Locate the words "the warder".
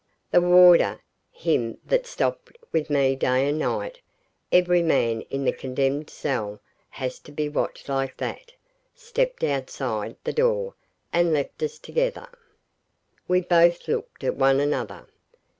0.31-0.99